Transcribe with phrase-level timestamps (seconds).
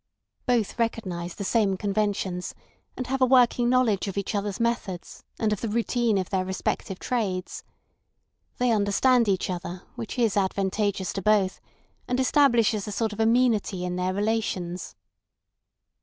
[0.47, 2.55] Both recognise the same conventions,
[2.97, 6.43] and have a working knowledge of each other's methods and of the routine of their
[6.43, 7.63] respective trades.
[8.57, 11.61] They understand each other, which is advantageous to both,
[12.07, 14.95] and establishes a sort of amenity in their relations.